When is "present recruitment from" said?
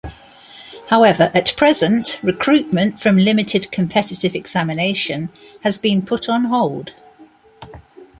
1.55-3.19